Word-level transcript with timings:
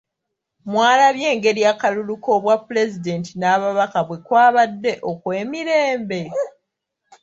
Mwalabye 0.71 1.25
engeri 1.33 1.61
akalulu 1.73 2.13
k'obwapulezidenti 2.23 3.31
n'ababaka 3.35 3.99
bwekwabadde 4.07 4.91
okw'emirembe! 5.11 6.21